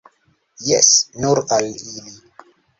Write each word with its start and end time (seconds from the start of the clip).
Jes, 0.69 0.89
nur 1.25 1.43
al 1.59 1.71
ili! 1.77 2.19